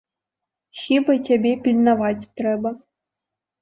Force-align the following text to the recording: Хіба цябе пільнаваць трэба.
Хіба 0.85 1.17
цябе 1.27 1.53
пільнаваць 1.69 2.29
трэба. 2.37 2.69